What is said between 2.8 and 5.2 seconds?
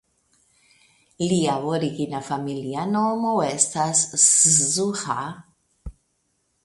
nomo estis "Szluha".